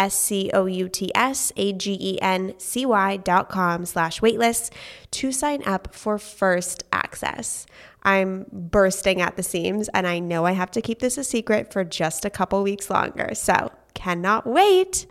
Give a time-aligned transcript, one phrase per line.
[0.00, 4.20] S C O U T S A G E N C Y dot com slash
[4.20, 4.72] waitlist
[5.10, 7.66] to sign up for first access.
[8.02, 11.70] I'm bursting at the seams and I know I have to keep this a secret
[11.70, 13.34] for just a couple weeks longer.
[13.34, 15.06] So cannot wait.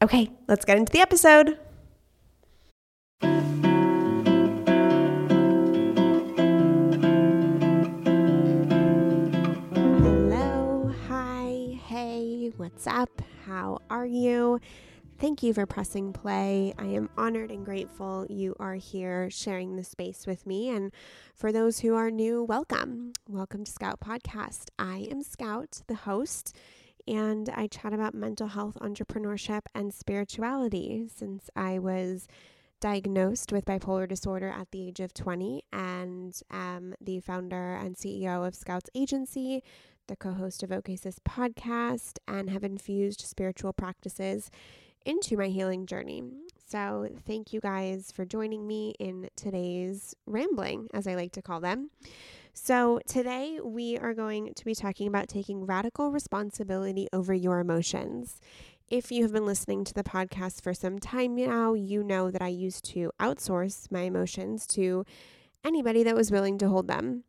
[0.00, 1.58] Okay, let's get into the episode.
[9.74, 13.22] Hello, hi, hey, what's up?
[13.50, 14.60] How are you?
[15.18, 16.72] Thank you for pressing play.
[16.78, 20.68] I am honored and grateful you are here sharing the space with me.
[20.68, 20.92] And
[21.34, 23.12] for those who are new, welcome.
[23.28, 24.68] Welcome to Scout Podcast.
[24.78, 26.56] I am Scout, the host,
[27.08, 32.28] and I chat about mental health, entrepreneurship, and spirituality since I was
[32.80, 38.46] diagnosed with bipolar disorder at the age of 20 and am the founder and CEO
[38.46, 39.64] of Scouts Agency,
[40.10, 44.50] the co host of OKSIS podcast, and have infused spiritual practices
[45.06, 46.24] into my healing journey.
[46.66, 51.60] So, thank you guys for joining me in today's rambling, as I like to call
[51.60, 51.90] them.
[52.52, 58.40] So, today we are going to be talking about taking radical responsibility over your emotions.
[58.88, 62.42] If you have been listening to the podcast for some time now, you know that
[62.42, 65.04] I used to outsource my emotions to
[65.64, 67.22] anybody that was willing to hold them.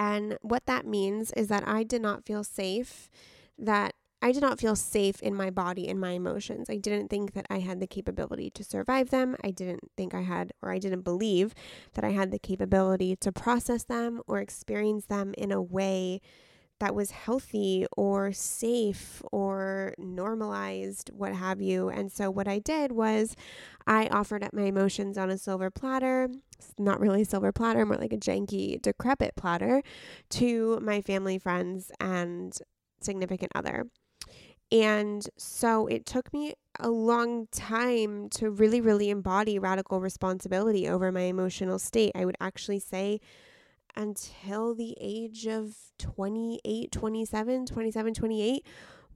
[0.00, 3.10] And what that means is that I did not feel safe,
[3.58, 6.70] that I did not feel safe in my body and my emotions.
[6.70, 9.36] I didn't think that I had the capability to survive them.
[9.44, 11.54] I didn't think I had, or I didn't believe
[11.92, 16.22] that I had the capability to process them or experience them in a way
[16.80, 21.88] that was healthy or safe or normalized, what have you.
[21.88, 23.36] And so, what I did was
[23.86, 26.28] I offered up my emotions on a silver platter.
[26.58, 29.82] It's not really a silver platter, more like a janky, decrepit platter
[30.30, 32.56] to my family, friends, and
[33.00, 33.86] significant other.
[34.72, 41.10] And so it took me a long time to really, really embody radical responsibility over
[41.10, 42.12] my emotional state.
[42.14, 43.20] I would actually say
[43.96, 48.66] until the age of 28, 27, 27, 28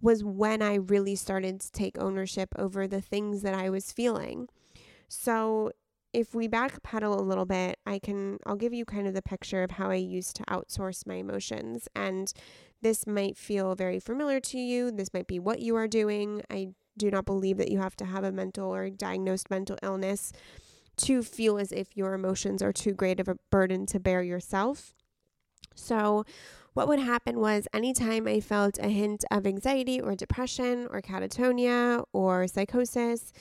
[0.00, 4.48] was when I really started to take ownership over the things that I was feeling.
[5.08, 5.72] So
[6.12, 9.62] if we backpedal a little bit, I can I'll give you kind of the picture
[9.62, 12.32] of how I used to outsource my emotions and
[12.82, 14.90] this might feel very familiar to you.
[14.90, 16.42] This might be what you are doing.
[16.50, 16.68] I
[16.98, 20.32] do not believe that you have to have a mental or diagnosed mental illness
[20.98, 24.94] to feel as if your emotions are too great of a burden to bear yourself.
[25.74, 26.24] So,
[26.74, 32.04] what would happen was anytime I felt a hint of anxiety or depression or catatonia
[32.12, 33.32] or psychosis,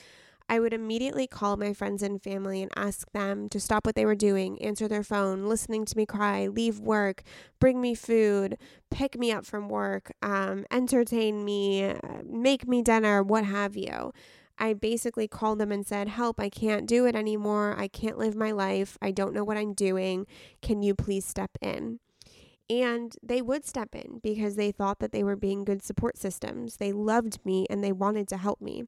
[0.48, 4.04] I would immediately call my friends and family and ask them to stop what they
[4.04, 7.22] were doing, answer their phone, listening to me cry, leave work,
[7.58, 8.58] bring me food,
[8.90, 11.94] pick me up from work, um, entertain me,
[12.24, 14.12] make me dinner, what have you.
[14.58, 17.74] I basically called them and said, Help, I can't do it anymore.
[17.78, 18.96] I can't live my life.
[19.02, 20.26] I don't know what I'm doing.
[20.62, 22.00] Can you please step in?
[22.70, 26.76] And they would step in because they thought that they were being good support systems.
[26.76, 28.84] They loved me and they wanted to help me.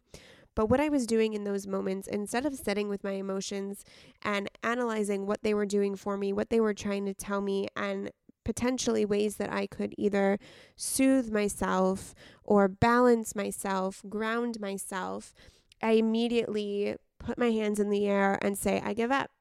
[0.54, 3.84] But what I was doing in those moments, instead of sitting with my emotions
[4.22, 7.68] and analyzing what they were doing for me, what they were trying to tell me,
[7.76, 8.10] and
[8.46, 10.38] potentially ways that I could either
[10.76, 12.14] soothe myself
[12.44, 15.34] or balance myself, ground myself,
[15.82, 19.32] I immediately put my hands in the air and say, I give up.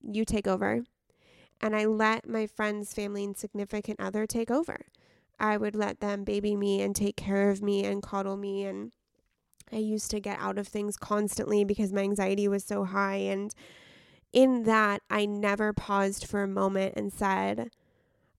[0.00, 0.84] You take over.
[1.60, 4.86] And I let my friends, family, and significant other take over.
[5.38, 8.92] I would let them baby me and take care of me and coddle me and
[9.70, 13.16] I used to get out of things constantly because my anxiety was so high.
[13.16, 13.52] And
[14.32, 17.70] in that, I never paused for a moment and said,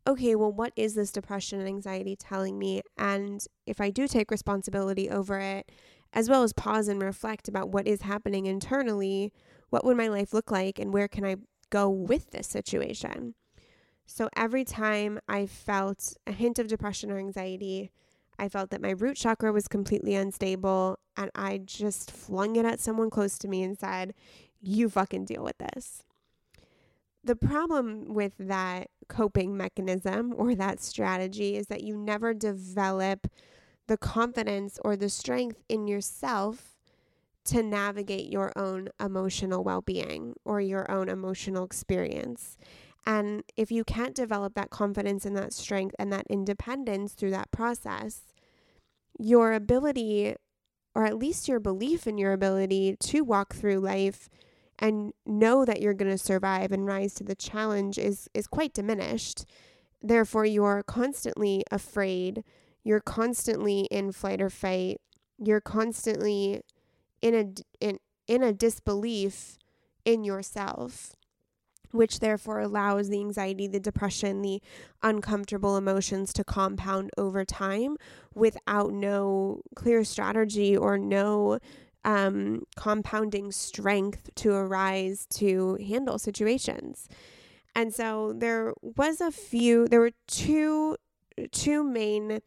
[0.07, 2.81] okay, well, what is this depression and anxiety telling me?
[2.97, 5.71] And if I do take responsibility over it,
[6.13, 9.33] as well as pause and reflect about what is happening internally,
[9.69, 11.35] what would my life look like and where can I
[11.69, 13.35] go with this situation?
[14.05, 17.91] So every time I felt a hint of depression or anxiety,
[18.39, 20.99] I felt that my root chakra was completely unstable.
[21.17, 24.13] And I just flung it at someone close to me and said,
[24.61, 26.03] You fucking deal with this.
[27.23, 33.27] The problem with that coping mechanism or that strategy is that you never develop
[33.87, 36.77] the confidence or the strength in yourself
[37.45, 42.57] to navigate your own emotional well being or your own emotional experience.
[43.05, 47.51] And if you can't develop that confidence and that strength and that independence through that
[47.51, 48.23] process,
[49.17, 50.35] your ability,
[50.93, 54.29] or at least your belief in your ability to walk through life
[54.79, 58.73] and know that you're going to survive and rise to the challenge is, is quite
[58.73, 59.45] diminished.
[60.01, 62.43] Therefore, you're constantly afraid.
[62.83, 65.01] You're constantly in flight or fight.
[65.39, 66.61] You're constantly
[67.21, 69.57] in a, in, in a disbelief
[70.05, 71.15] in yourself
[71.91, 74.61] which therefore allows the anxiety, the depression, the
[75.01, 77.97] uncomfortable emotions to compound over time
[78.33, 81.59] without no clear strategy or no
[82.07, 87.09] um, compounding strength to arise to handle situations.
[87.75, 90.95] And so there was a few, there were two,
[91.51, 92.39] two main,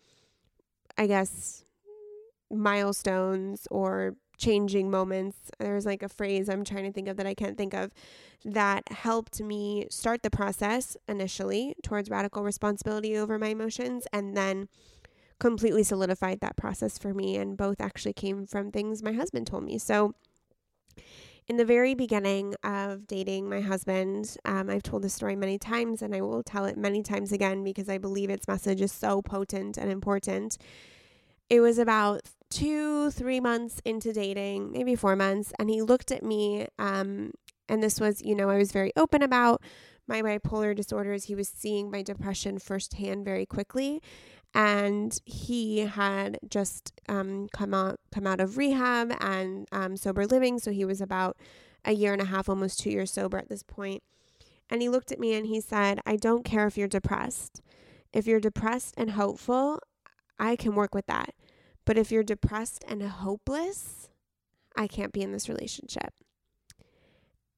[0.96, 1.62] I guess,
[2.50, 5.36] milestones or changing moments.
[5.58, 7.92] There's like a phrase I'm trying to think of that I can't think of
[8.46, 14.68] that helped me start the process initially towards radical responsibility over my emotions and then
[15.40, 17.36] completely solidified that process for me.
[17.36, 19.78] And both actually came from things my husband told me.
[19.78, 20.14] So,
[21.48, 26.00] in the very beginning of dating my husband, um, I've told this story many times
[26.00, 29.20] and I will tell it many times again because I believe its message is so
[29.20, 30.58] potent and important.
[31.48, 32.20] It was about
[32.50, 36.68] two, three months into dating, maybe four months, and he looked at me.
[36.78, 37.32] Um,
[37.68, 39.60] and this was, you know, I was very open about
[40.06, 41.24] my bipolar disorders.
[41.24, 44.02] He was seeing my depression firsthand very quickly.
[44.54, 50.58] And he had just um, come out come out of rehab and um, sober living,
[50.58, 51.36] so he was about
[51.84, 54.02] a year and a half, almost two years sober at this point.
[54.68, 57.62] And he looked at me and he said, "I don't care if you're depressed.
[58.12, 59.78] If you're depressed and hopeful,
[60.38, 61.34] I can work with that.
[61.84, 64.08] But if you're depressed and hopeless,
[64.76, 66.12] I can't be in this relationship.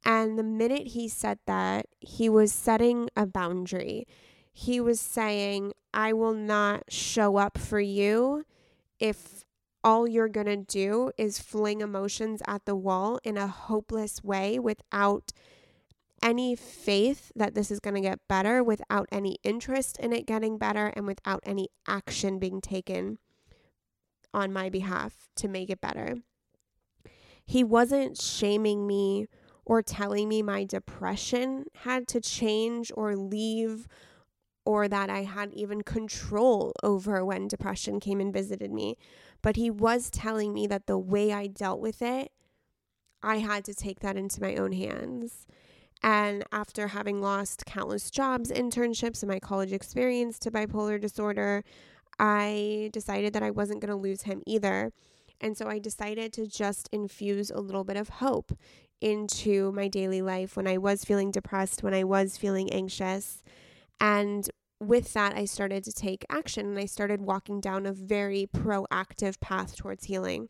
[0.04, 4.06] And the minute he said that, he was setting a boundary.
[4.52, 8.44] He was saying, I will not show up for you
[8.98, 9.44] if
[9.84, 14.58] all you're going to do is fling emotions at the wall in a hopeless way
[14.58, 15.32] without
[16.22, 20.56] any faith that this is going to get better, without any interest in it getting
[20.56, 23.18] better, and without any action being taken
[24.32, 26.16] on my behalf to make it better.
[27.44, 29.26] He wasn't shaming me
[29.64, 33.88] or telling me my depression had to change or leave
[34.64, 38.96] or that I had even control over when depression came and visited me.
[39.42, 42.30] But he was telling me that the way I dealt with it,
[43.22, 45.46] I had to take that into my own hands.
[46.02, 51.62] And after having lost countless jobs, internships, and my college experience to bipolar disorder,
[52.18, 54.92] I decided that I wasn't going to lose him either.
[55.40, 58.52] And so I decided to just infuse a little bit of hope
[59.00, 63.42] into my daily life when I was feeling depressed, when I was feeling anxious.
[64.00, 64.48] And
[64.80, 69.40] with that, I started to take action and I started walking down a very proactive
[69.40, 70.48] path towards healing.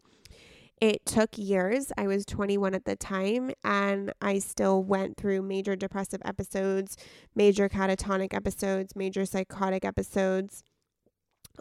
[0.81, 1.93] It took years.
[1.97, 6.97] I was 21 at the time, and I still went through major depressive episodes,
[7.37, 10.65] major catatonic episodes, major psychotic episodes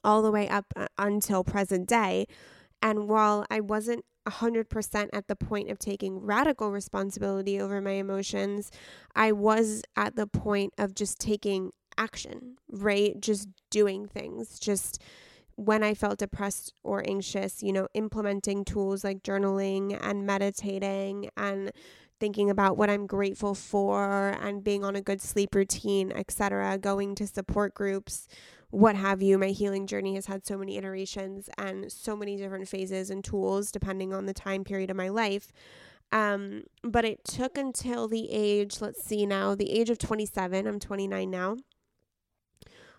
[0.03, 2.25] all the way up uh, until present day.
[2.81, 8.71] And while I wasn't 100% at the point of taking radical responsibility over my emotions,
[9.15, 13.19] I was at the point of just taking action, right?
[13.19, 15.01] Just doing things, just
[15.55, 21.71] when I felt depressed or anxious, you know, implementing tools like journaling and meditating and
[22.19, 27.15] thinking about what I'm grateful for and being on a good sleep routine, etc., going
[27.15, 28.27] to support groups,
[28.71, 29.37] what have you.
[29.37, 33.71] My healing journey has had so many iterations and so many different phases and tools
[33.71, 35.51] depending on the time period of my life.
[36.13, 40.79] Um, but it took until the age, let's see now, the age of 27, I'm
[40.79, 41.57] 29 now,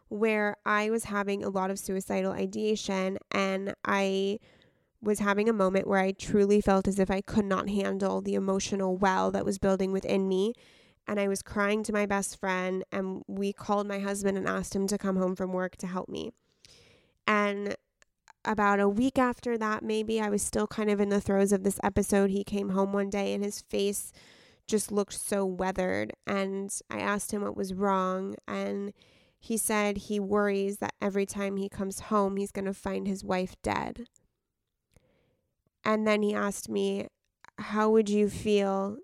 [0.09, 4.39] where I was having a lot of suicidal ideation and I
[5.03, 8.35] was having a moment where I truly felt as if I could not handle the
[8.35, 10.55] emotional well that was building within me
[11.07, 14.75] and I was crying to my best friend and we called my husband and asked
[14.75, 16.31] him to come home from work to help me.
[17.27, 17.77] And
[18.45, 21.63] about a week after that, maybe I was still kind of in the throes of
[21.63, 22.31] this episode.
[22.31, 24.13] He came home one day and his face
[24.67, 26.13] just looked so weathered.
[26.27, 28.35] And I asked him what was wrong.
[28.47, 28.93] And
[29.39, 33.25] He said he worries that every time he comes home, he's going to find his
[33.25, 34.07] wife dead.
[35.85, 37.09] And then he asked me,
[37.59, 38.99] How would you feel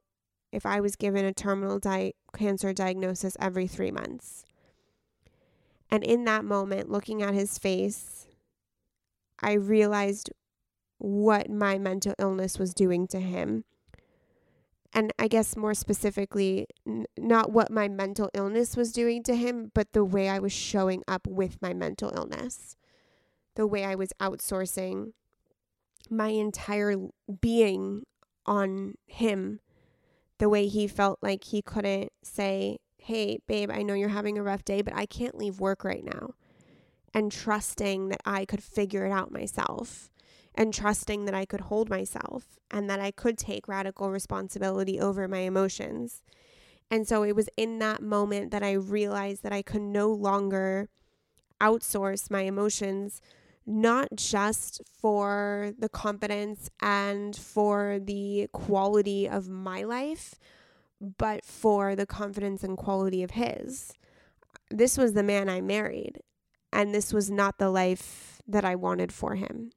[0.53, 4.45] if I was given a terminal di- cancer diagnosis every three months?
[5.91, 8.27] And in that moment, looking at his face,
[9.41, 10.31] I realized
[10.99, 13.65] what my mental illness was doing to him.
[14.93, 19.71] And I guess more specifically, n- not what my mental illness was doing to him,
[19.75, 22.77] but the way I was showing up with my mental illness,
[23.55, 25.13] the way I was outsourcing
[26.11, 26.97] my entire
[27.41, 28.05] being
[28.47, 29.61] on him,
[30.39, 34.43] the way he felt like he couldn't say, Hey, babe, I know you're having a
[34.43, 36.35] rough day, but I can't leave work right now.
[37.15, 40.11] And trusting that I could figure it out myself
[40.55, 45.29] and trusting that I could hold myself and that I could take radical responsibility over
[45.29, 46.23] my emotions.
[46.91, 50.89] And so it was in that moment that I realized that I could no longer
[51.61, 53.21] outsource my emotions,
[53.69, 60.37] not just for the confidence and for the quality of my life,
[61.01, 63.93] but for the confidence and quality of his.
[64.71, 66.21] This was the man I married,
[66.73, 69.71] and this was not the life that I wanted for him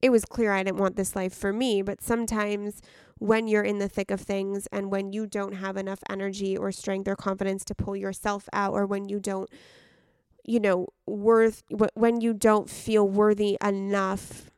[0.00, 2.80] it was clear I didn't want this life for me, but sometimes
[3.18, 6.70] when you're in the thick of things and when you don't have enough energy or
[6.70, 9.50] strength or confidence to pull yourself out, or when you don't,
[10.48, 11.62] you know, worth,
[11.92, 14.50] when you don't feel worthy enough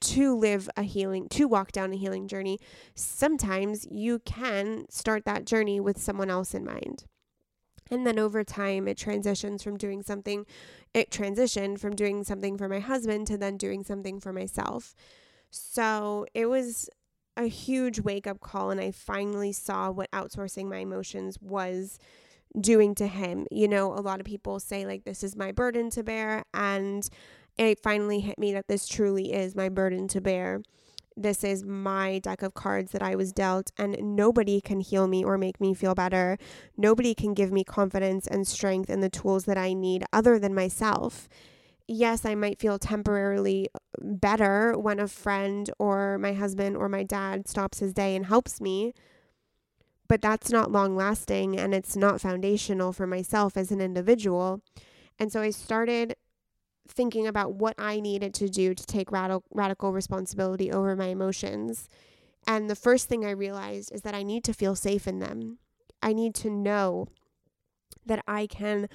[0.00, 2.60] to live a healing, to walk down a healing journey,
[2.94, 7.04] sometimes you can start that journey with someone else in mind.
[7.90, 10.46] And then over time, it transitions from doing something,
[10.94, 14.94] it transitioned from doing something for my husband to then doing something for myself.
[15.50, 16.88] So it was
[17.36, 18.70] a huge wake up call.
[18.70, 21.98] And I finally saw what outsourcing my emotions was
[22.60, 23.46] doing to him.
[23.50, 26.44] You know, a lot of people say, like, this is my burden to bear.
[26.54, 27.08] And
[27.58, 30.62] it finally hit me that this truly is my burden to bear
[31.16, 35.24] this is my deck of cards that I was dealt, and nobody can heal me
[35.24, 36.38] or make me feel better.
[36.76, 40.54] Nobody can give me confidence and strength and the tools that I need other than
[40.54, 41.28] myself.
[41.86, 43.68] Yes, I might feel temporarily
[44.00, 48.60] better when a friend or my husband or my dad stops his day and helps
[48.60, 48.94] me,
[50.12, 54.60] but that's not long lasting and it's not foundational for myself as an individual.
[55.18, 56.16] And so I started
[56.86, 61.88] thinking about what I needed to do to take radical radical responsibility over my emotions.
[62.46, 65.56] And the first thing I realized is that I need to feel safe in them.
[66.02, 67.08] I need to know
[68.04, 68.90] that I can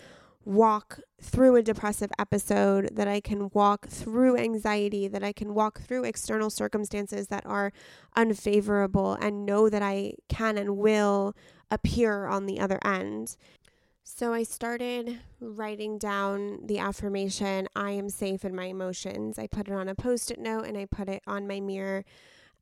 [0.47, 5.81] walk through a depressive episode, that I can walk through anxiety, that I can walk
[5.81, 7.73] through external circumstances that are
[8.15, 11.35] unfavorable and know that I can and will
[11.69, 13.35] appear on the other end.
[14.05, 19.37] So I started writing down the affirmation, I am safe in my emotions.
[19.37, 22.05] I put it on a post it note and I put it on my mirror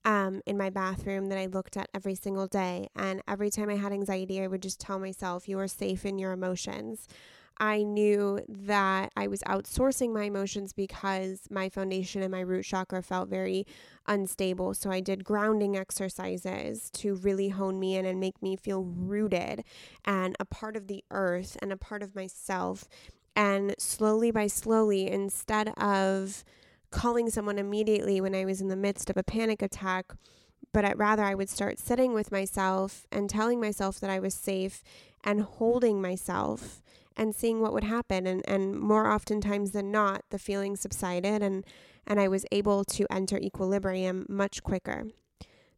[0.05, 2.89] um, in my bathroom that I looked at every single day.
[2.95, 6.17] And every time I had anxiety, I would just tell myself, You are safe in
[6.17, 7.07] your emotions.
[7.57, 13.01] I knew that I was outsourcing my emotions because my foundation and my root chakra
[13.01, 13.65] felt very
[14.07, 14.73] unstable.
[14.73, 19.63] So I did grounding exercises to really hone me in and make me feel rooted
[20.03, 22.87] and a part of the earth and a part of myself.
[23.35, 26.43] And slowly by slowly, instead of
[26.91, 30.13] calling someone immediately when I was in the midst of a panic attack,
[30.71, 34.33] but I'd rather I would start sitting with myself and telling myself that I was
[34.33, 34.83] safe
[35.23, 36.81] and holding myself
[37.17, 38.27] and seeing what would happen.
[38.27, 41.65] And, and more oftentimes than not, the feeling subsided and,
[42.07, 45.05] and I was able to enter equilibrium much quicker.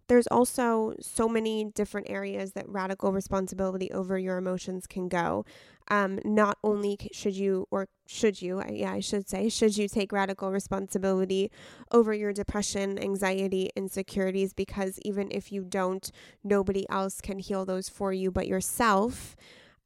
[0.07, 5.43] There's also so many different areas that radical responsibility over your emotions can go.
[5.89, 10.13] Um, not only should you, or should you, yeah, I should say, should you take
[10.13, 11.51] radical responsibility
[11.91, 16.09] over your depression, anxiety, insecurities, because even if you don't,
[16.41, 19.35] nobody else can heal those for you but yourself.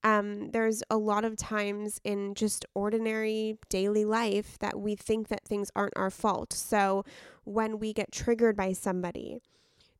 [0.03, 5.45] Um, there's a lot of times in just ordinary daily life that we think that
[5.45, 6.53] things aren't our fault.
[6.53, 7.05] So
[7.43, 9.41] when we get triggered by somebody,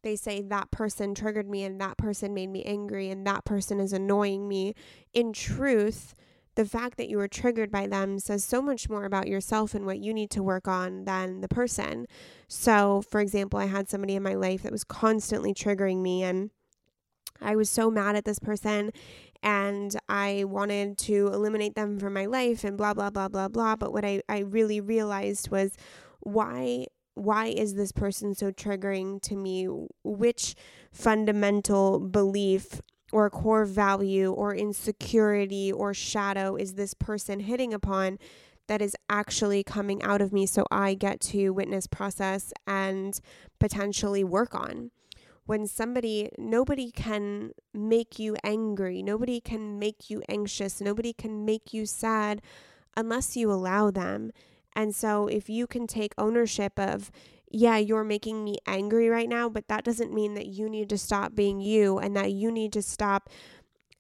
[0.04, 3.80] they say that person triggered me and that person made me angry and that person
[3.80, 4.74] is annoying me.
[5.14, 6.16] In truth,
[6.56, 9.86] the fact that you were triggered by them says so much more about yourself and
[9.86, 12.08] what you need to work on than the person.
[12.48, 16.50] So, for example, I had somebody in my life that was constantly triggering me and
[17.40, 18.92] I was so mad at this person
[19.44, 23.76] and I wanted to eliminate them from my life and blah blah blah blah blah
[23.76, 25.78] but what I, I really realized was
[26.20, 29.68] why why is this person so triggering to me
[30.04, 30.56] which
[30.92, 32.82] fundamental belief
[33.12, 38.18] or core value or insecurity or shadow is this person hitting upon
[38.68, 43.20] that is actually coming out of me so I get to witness, process, and
[43.60, 44.92] potentially work on.
[45.52, 51.74] When somebody, nobody can make you angry, nobody can make you anxious, nobody can make
[51.74, 52.42] you sad
[52.96, 54.32] unless you allow them.
[54.78, 57.12] And so, if you can take ownership of,
[57.52, 60.98] yeah, you're making me angry right now, but that doesn't mean that you need to
[60.98, 63.30] stop being you and that you need to stop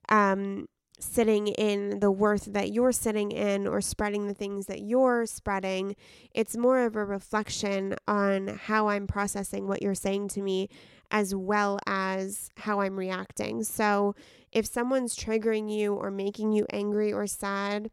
[0.07, 0.69] um,
[1.01, 5.95] sitting in the worth that you're sitting in or spreading the things that you're spreading.
[6.33, 10.69] It's more of a reflection on how I'm processing what you're saying to me
[11.09, 13.63] as well as how I'm reacting.
[13.63, 14.15] So
[14.51, 17.89] if someone's triggering you or making you angry or sad,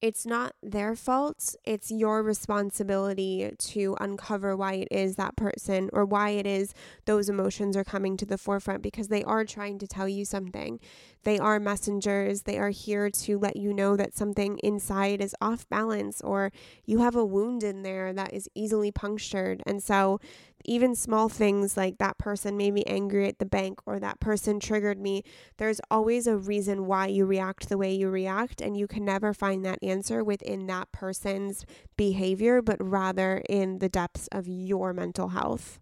[0.00, 1.56] it's not their fault.
[1.64, 6.74] It's your responsibility to uncover why it is that person or why it is
[7.06, 10.78] those emotions are coming to the forefront because they are trying to tell you something.
[11.22, 12.42] They are messengers.
[12.42, 16.52] They are here to let you know that something inside is off balance or
[16.84, 19.62] you have a wound in there that is easily punctured.
[19.64, 20.20] And so
[20.64, 24.60] even small things like that person made me angry at the bank or that person
[24.60, 25.22] triggered me,
[25.58, 28.60] there's always a reason why you react the way you react.
[28.60, 31.64] And you can never find that answer within that person's
[31.96, 35.80] behavior, but rather in the depths of your mental health.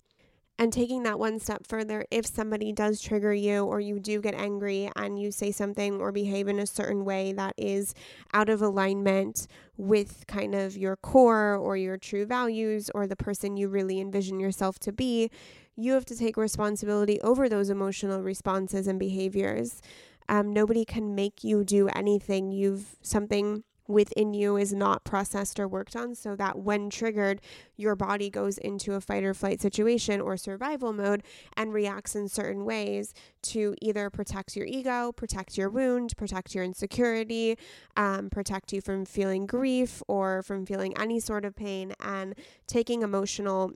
[0.59, 4.35] And taking that one step further, if somebody does trigger you or you do get
[4.35, 7.95] angry and you say something or behave in a certain way that is
[8.33, 13.57] out of alignment with kind of your core or your true values or the person
[13.57, 15.31] you really envision yourself to be,
[15.75, 19.81] you have to take responsibility over those emotional responses and behaviors.
[20.29, 22.53] Um, nobody can make you do anything.
[22.53, 27.41] You've something within you is not processed or worked on so that when triggered,
[27.77, 31.23] your body goes into a fight or flight situation or survival mode
[31.57, 36.65] and reacts in certain ways to either protect your ego, protect your wound, protect your
[36.65, 37.57] insecurity,
[37.97, 42.35] um, protect you from feeling grief or from feeling any sort of pain and
[42.67, 43.73] taking emotional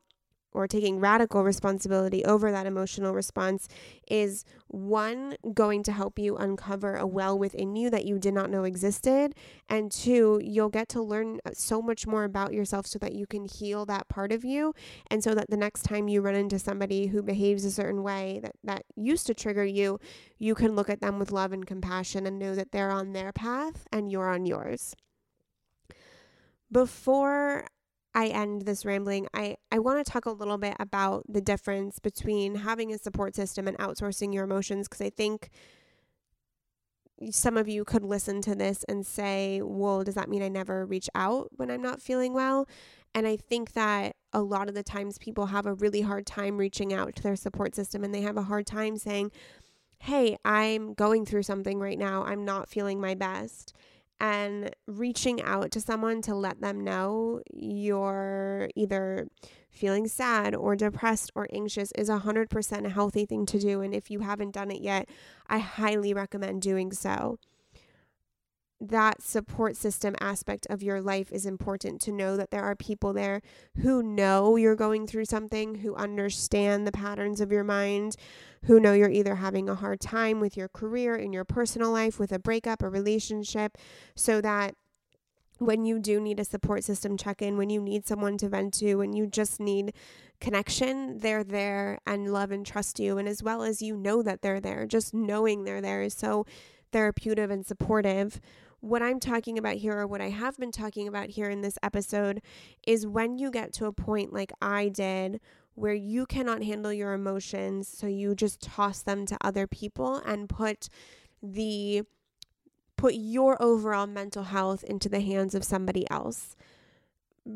[0.57, 3.69] or taking radical responsibility over that emotional response
[4.09, 8.51] is one, going to help you uncover a well within you that you did not
[8.51, 9.35] know existed.
[9.69, 13.27] And two, you'll get to learn uh, so much more about yourself so that you
[13.27, 14.75] can heal that part of you.
[15.11, 18.41] And so that the next time you run into somebody who behaves a certain way
[18.43, 20.01] that, that used to trigger you,
[20.39, 23.31] you can look at them with love and compassion and know that they're on their
[23.31, 24.95] path and you're on yours.
[26.73, 27.67] Before
[28.17, 31.99] I end this rambling, I, I want to talk a little bit about the difference
[31.99, 35.51] between having a support system and outsourcing your emotions because I think
[37.31, 40.87] some of you could listen to this and say, well, does that mean I never
[40.87, 42.67] reach out when I'm not feeling well?
[43.15, 46.57] And I think that a lot of the times people have a really hard time
[46.57, 49.31] reaching out to their support system and they have a hard time saying,
[49.99, 52.25] hey, I'm going through something right now.
[52.25, 53.75] I'm not feeling my best
[54.21, 59.29] and reaching out to someone to let them know you're either
[59.71, 63.83] feeling sad or depressed or anxious is 100% a healthy thing to do.
[63.83, 65.09] And if you haven't done it yet,
[65.49, 67.39] I highly recommend doing so
[68.81, 73.13] that support system aspect of your life is important to know that there are people
[73.13, 73.41] there
[73.79, 78.17] who know you're going through something, who understand the patterns of your mind,
[78.65, 82.19] who know you're either having a hard time with your career, in your personal life,
[82.19, 83.79] with a breakup, a relationship,
[84.15, 84.75] so that
[85.59, 88.75] when you do need a support system check in, when you need someone to vent
[88.75, 89.95] to, when you just need
[90.39, 93.17] connection, they're there and love and trust you.
[93.17, 96.45] And as well as you know that they're there, just knowing they're there is so
[96.93, 98.41] therapeutic and supportive
[98.87, 101.79] what I'm talking about here, or what I have been talking about here in this
[101.83, 102.41] episode,
[102.87, 105.41] is when you get to a point like I did
[105.75, 110.49] where you cannot handle your emotions, so you just toss them to other people and
[110.49, 110.89] put
[111.43, 112.03] the
[112.97, 116.57] put your overall mental health into the hands of somebody else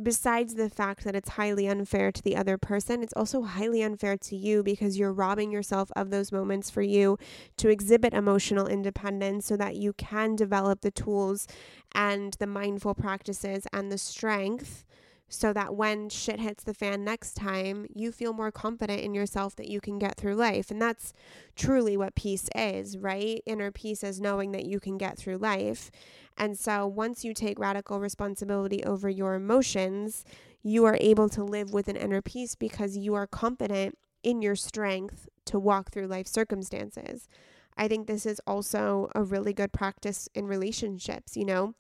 [0.03, 4.17] besides the fact that it's highly unfair to the other person, it's also highly unfair
[4.17, 7.19] to you because you're robbing yourself of those moments for you
[7.57, 11.47] to exhibit emotional independence so that you can develop the tools
[11.95, 14.85] and the mindful practices and the strength
[15.31, 19.55] so that when shit hits the fan next time, you feel more confident in yourself
[19.57, 20.73] that you can get through life.
[20.73, 21.13] And that's
[21.55, 23.41] truly what peace is, right?
[23.47, 25.93] Inner peace is knowing that you can get through life.
[26.37, 30.25] And so once you take radical responsibility over your emotions,
[30.65, 34.57] you are able to live with an inner peace because you are confident in your
[34.57, 37.29] strength to walk through life circumstances.
[37.77, 41.75] I think this is also a really good practice in relationships, you know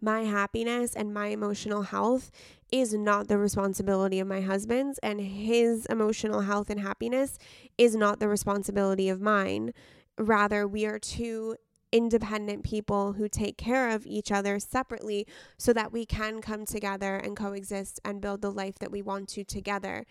[0.00, 2.30] my happiness and my emotional health
[2.72, 7.38] is not the responsibility of my husband's, and his emotional health and happiness
[7.78, 9.72] is not the responsibility of mine.
[10.18, 11.56] Rather, we are two
[11.92, 15.26] independent people who take care of each other separately
[15.56, 19.28] so that we can come together and coexist and build the life that we want
[19.28, 20.04] to together.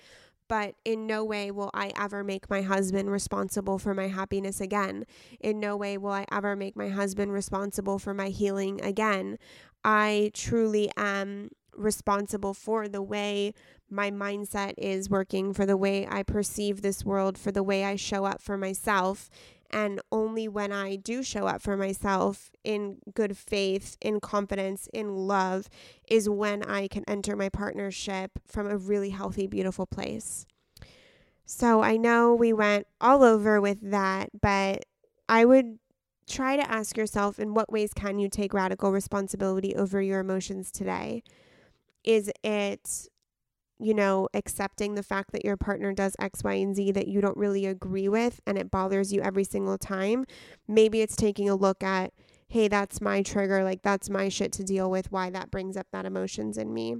[0.47, 5.05] But in no way will I ever make my husband responsible for my happiness again.
[5.39, 9.38] In no way will I ever make my husband responsible for my healing again.
[9.84, 13.53] I truly am responsible for the way
[13.89, 17.95] my mindset is working, for the way I perceive this world, for the way I
[17.95, 19.29] show up for myself.
[19.76, 25.28] And only when I do show up for myself in good faith, in confidence, in
[25.28, 25.68] love,
[26.08, 30.46] is when I can enter my partnership from a really healthy, beautiful place.
[31.46, 34.86] So I know we went all over with that, but
[35.28, 35.78] I would
[36.26, 40.72] try to ask yourself in what ways can you take radical responsibility over your emotions
[40.72, 41.22] today?
[42.06, 43.10] Is it
[43.80, 47.22] you know, accepting the fact that your partner does X, Y, and Z that you
[47.22, 50.26] don't really agree with and it bothers you every single time.
[50.68, 52.14] Maybe it's taking a look at,
[52.48, 55.88] hey, that's my trigger, like that's my shit to deal with, why that brings up
[55.92, 56.96] that emotions in me.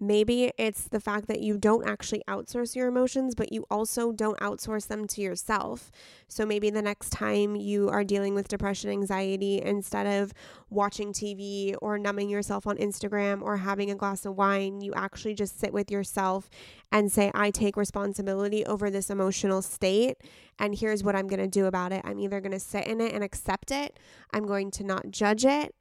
[0.00, 4.38] Maybe it's the fact that you don't actually outsource your emotions, but you also don't
[4.38, 5.90] outsource them to yourself.
[6.28, 10.32] So maybe the next time you are dealing with depression, anxiety, instead of
[10.70, 15.34] watching TV or numbing yourself on Instagram or having a glass of wine, you actually
[15.34, 16.48] just sit with yourself
[16.92, 20.16] and say, I take responsibility over this emotional state.
[20.58, 22.02] And here's what I'm going to do about it.
[22.04, 23.98] I'm either going to sit in it and accept it,
[24.32, 25.74] I'm going to not judge it,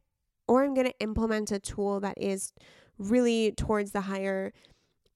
[0.48, 2.54] or I'm going to implement a tool that is
[2.98, 4.54] really towards the higher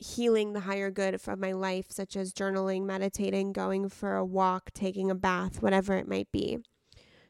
[0.01, 4.71] healing the higher good of my life, such as journaling, meditating, going for a walk,
[4.73, 6.57] taking a bath, whatever it might be.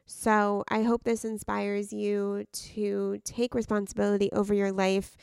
[0.06, 5.16] So, I hope this inspires you to take responsibility over your life.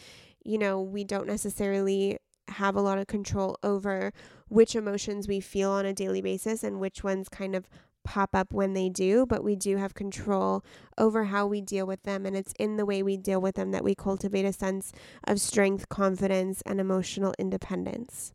[0.45, 4.13] You know, we don't necessarily have a lot of control over
[4.47, 7.67] which emotions we feel on a daily basis and which ones kind of
[8.03, 10.63] pop up when they do, but we do have control
[10.97, 12.25] over how we deal with them.
[12.25, 14.91] And it's in the way we deal with them that we cultivate a sense
[15.25, 18.31] of strength, confidence, and emotional independence.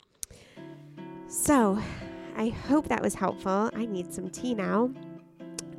[1.27, 1.79] So,
[2.37, 3.70] I hope that was helpful.
[3.74, 4.90] I need some tea now.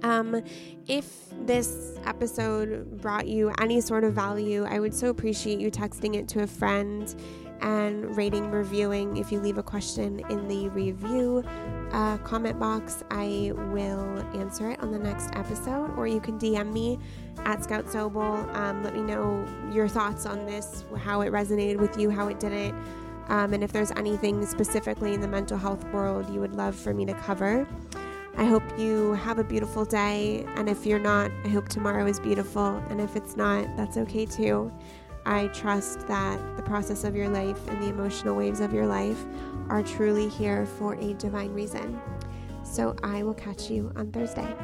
[0.04, 0.44] Um,
[0.88, 1.06] if
[1.46, 6.28] this episode brought you any sort of value, I would so appreciate you texting it
[6.30, 7.14] to a friend
[7.62, 9.18] and rating, reviewing.
[9.18, 11.44] If you leave a question in the review
[11.92, 16.72] uh, comment box, I will answer it on the next episode, or you can DM
[16.72, 17.00] me
[17.40, 18.54] at Scout Sobel.
[18.56, 22.40] Um, let me know your thoughts on this, how it resonated with you, how it
[22.40, 22.76] didn't,
[23.28, 26.94] um, and if there's anything specifically in the mental health world you would love for
[26.94, 27.68] me to cover.
[28.38, 32.20] I hope you have a beautiful day, and if you're not, I hope tomorrow is
[32.20, 34.74] beautiful, and if it's not, that's okay too.
[35.26, 39.26] I trust that the process of your life and the emotional waves of your life
[39.70, 42.00] are truly here for a divine reason.
[42.64, 44.56] So I will catch you on Thursday.